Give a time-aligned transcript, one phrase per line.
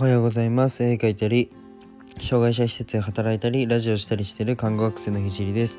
[0.00, 0.82] おはようございます。
[0.82, 1.52] 絵描いたり、
[2.18, 5.78] 障害者施設で働いたり、ラジオしたりしている看護学生のひじりです。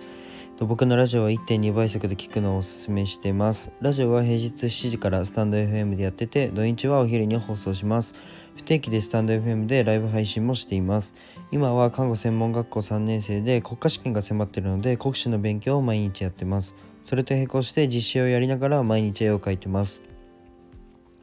[0.60, 3.72] 僕のラジオは1.2倍速で聞くのをおすすめしてます。
[3.82, 8.14] ラジオは平日7時からスタンド FM でやってて、土日はお昼に放送します。
[8.58, 11.16] 不定期でスタンド FM でライブ配信もしています。
[11.52, 16.76] 今は看護専門学校3年生で国家試験が迫っているので、国試の勉強を毎日やってます。
[17.04, 20.11] それと並行して実習をやりながら毎日絵を描いてます。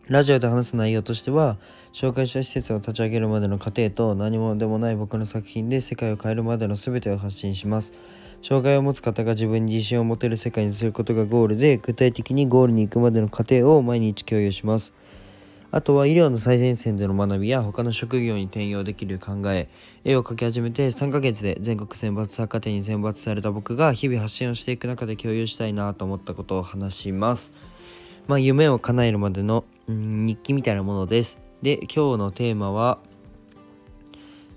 [0.09, 1.59] ラジオで話す内容としては
[1.93, 7.93] 紹介した施設を立ち上げるまでの過程と何者でもない僕の作品で世界を変えるまでの全てを発信します。
[8.41, 14.95] 障害を持つ方が自分に自信を持てる世界にすることがゴールで具体的にゴールに行くまでの過程を毎日共有します。
[15.71, 19.69] あとは医療の最前線での学びや他の職業に転用できる考え
[20.05, 27.53] 絵を描き始めて3ヶ月で全国選抜作家展に選抜された僕が日々発信をしていく中で共有したいなと思ったことを話します。
[28.27, 31.39] まあ夢を叶えるまでのうん日記みたいなものです。
[31.63, 32.99] で、今日のテーマは、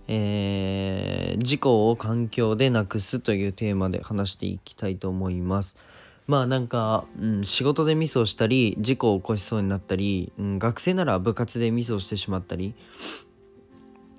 [0.07, 5.75] えー、事故を環境でなくすというテーマで話していきたいと思います。
[6.27, 12.75] まあなんか、うん、仕事でミスをしたり事故を起こしそうになったり、うん、学生なら部活でミスをしてしまったり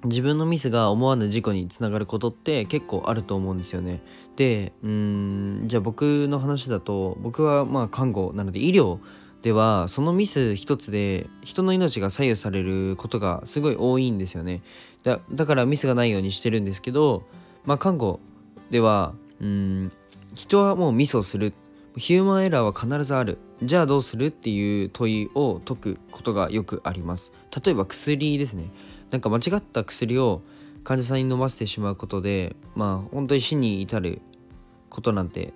[0.05, 4.03] 自分のミスが思わぬ事故につながることって結構あると思うんですよね。
[4.37, 8.99] でうんじゃあ僕の話だと僕はまあ看護なので医療
[9.43, 14.63] ではそのミス一つで人の命が左右されることがすごい多いんですよね。
[15.03, 17.25] だだからミスがないようにしてるんですけど
[17.65, 18.21] まあ看護
[18.71, 19.93] ではうん
[20.35, 21.53] 人はもうミスをする。
[21.95, 23.37] ヒューマンエラーは必ずある。
[23.63, 27.33] じゃあどうするっていう問いを解くことがよくあります。
[27.63, 28.71] 例えば薬ですね。
[29.11, 30.41] なんか間違った薬を
[30.85, 34.23] 患者さんに飲ませてしまうことでまあ本当に死に至る
[34.89, 35.53] ことなんて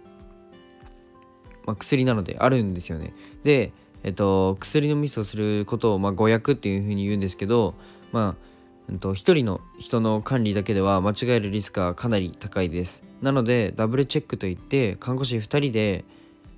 [1.66, 3.12] まあ、薬なのであるんですよね。
[3.44, 3.72] で、
[4.02, 7.74] えっと、薬のミスをすることを、まあ、誤訳っていうふうに言うんですけど、
[8.12, 8.46] まあ、
[8.88, 13.04] えっと、1人の人の管理だけでは間違えるリスクがかなり高いです。
[13.20, 16.04] なのでダブルチェックといって看護師2人で、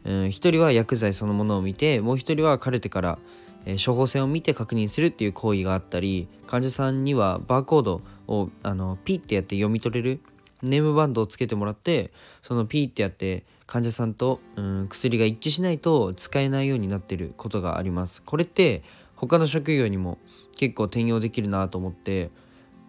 [0.05, 3.19] うん、1人は薬剤そのものを見てもう1人はカルテから、
[3.65, 10.21] えー、処方箋を見て確認するっていう行為があったり患者さんにはバーコードをあのピッてやって読み取れる
[10.63, 18.23] ネームバンドをつけてもらってそのピーってやって患者さんと、うん、薬が一致しないと使えないようになってることがあります。
[18.23, 18.83] これって
[19.15, 20.19] 他の職業にも
[20.57, 22.31] 結構転用できるなと思って、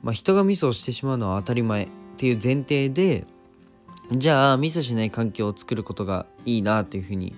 [0.03, 1.87] まあ、人がミスをしてしまうのは当たり前っ
[2.17, 3.25] ていう前提で
[4.11, 7.35] じゃあミスしない環境を作ることがいいなというふうに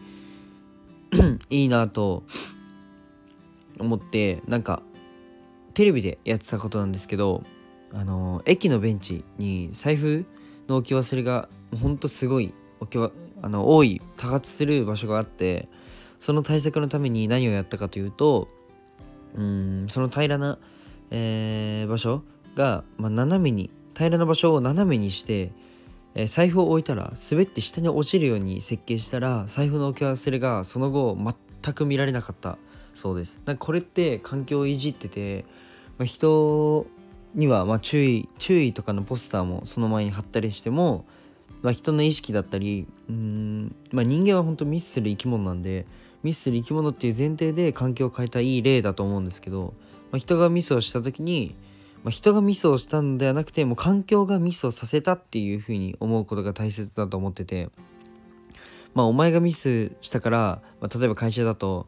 [1.50, 2.24] いいなと
[3.80, 4.82] 思ってなんか
[5.74, 7.44] テレビでやってたことなんですけど
[7.94, 10.26] あの駅のベンチに財布
[10.68, 11.50] の置き忘れが
[11.82, 15.68] ほんとすごい置きあの多い多発する場所があって
[16.20, 18.48] その対策のために何をやったかというと
[19.36, 20.58] うんその平らな、
[21.10, 22.24] えー、場所
[22.56, 25.52] が、まあ、斜めに平らな場所を斜めにして、
[26.16, 31.18] えー、財布を置いたら滑って下に落ちるように設計したら財布の置き忘れがその後
[31.64, 32.58] 全く見られなかった
[32.94, 33.40] そうです。
[33.46, 35.46] なんかこれって環境をいじってて、
[35.98, 36.86] ま、人
[37.34, 41.06] にはま注意注意とかのポスターもその前に貼ったりしても、
[41.62, 45.86] まあ、人の意識だったりうん、まあ、人間は本当ミスする生き物なんで
[46.24, 49.74] ミスする生き物っていう前提で環境を変えたいい例だと思うんですけど、
[50.12, 51.56] まあ、人がミスをした時に、
[52.04, 57.70] まあ、人がミスをしたんではなくてもう環境がミスをさせたっていうふうに思うことが大切だと思ってて
[58.94, 61.88] まあお前がミスしたから、まあ、例えば会社だと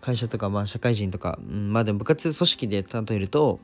[0.00, 3.60] 会社とかまあ社会人とか、うん、まあでも部活組織で例えると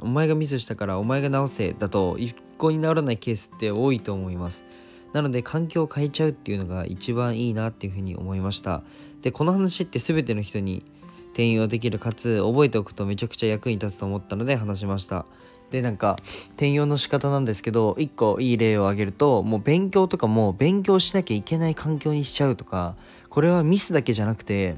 [0.00, 4.64] お前がミスしたからお前が直せだと一向に治らないケースって多いと思います。
[5.12, 8.82] なので環境を変えちゃうっていうのが一番いいなっていうふうに思いました。
[9.22, 10.84] でこの話って全ての人に
[11.28, 15.26] 転用できるかつ覚えておくとめちゃくちゃ役に立つと思ったので話しました。
[15.70, 16.16] でなんか
[16.50, 22.94] 転用の仕方なんですけど1個いい例を挙げるともう勉強とかも勉強しなきゃいけない環境にしちゃうとか
[23.30, 24.76] これはミスだけじゃなくて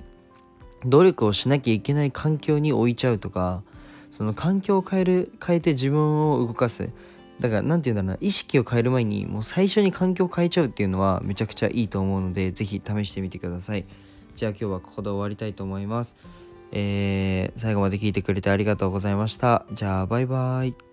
[0.86, 3.62] 努力をしなきゃいけない環境に置いちゃうとか
[4.18, 6.90] その環境を変える変えて自分を動かす。
[7.38, 13.84] だから何て言うんだろうな意識を変える前にもう最初に環境を変えちゃうっていうのはめちゃくちゃいいと思うので是非試してみてください。
[14.34, 16.16] じゃあ今日はここで終わりたいと思います。
[16.72, 19.64] えー、最後まで聞いてくれてありがとうございました。
[19.72, 20.87] じゃあバイバイ。